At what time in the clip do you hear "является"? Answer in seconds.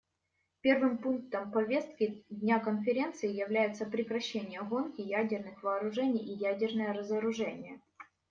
3.31-3.85